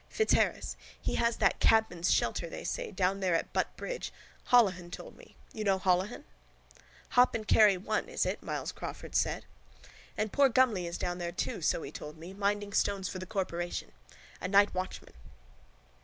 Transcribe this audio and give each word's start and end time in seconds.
Fitzharris. 0.09 0.75
He 0.99 1.13
has 1.13 1.37
that 1.37 1.59
cabman's 1.59 2.09
shelter, 2.09 2.49
they 2.49 2.63
say, 2.63 2.89
down 2.89 3.19
there 3.19 3.35
at 3.35 3.53
Butt 3.53 3.77
bridge. 3.77 4.11
Holohan 4.47 4.89
told 4.89 5.15
me. 5.15 5.35
You 5.53 5.63
know 5.63 5.77
Holohan? 5.77 6.23
—Hop 7.09 7.35
and 7.35 7.47
carry 7.47 7.77
one, 7.77 8.09
is 8.09 8.25
it? 8.25 8.41
Myles 8.41 8.71
Crawford 8.71 9.13
said. 9.13 9.45
—And 10.17 10.33
poor 10.33 10.49
Gumley 10.49 10.87
is 10.87 10.97
down 10.97 11.19
there 11.19 11.31
too, 11.31 11.61
so 11.61 11.83
he 11.83 11.91
told 11.91 12.17
me, 12.17 12.33
minding 12.33 12.73
stones 12.73 13.09
for 13.09 13.19
the 13.19 13.27
corporation. 13.27 13.91
A 14.41 14.47
night 14.47 14.73
watchman. 14.73 15.13